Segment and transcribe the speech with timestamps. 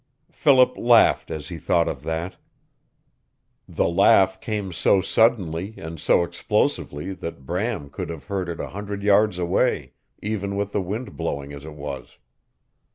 [0.31, 2.37] Philip laughed as he thought of that.
[3.67, 8.69] The laugh came so suddenly and so explosively that Bram could have heard it a
[8.69, 12.17] hundred yards away, even with the wind blowing as it was.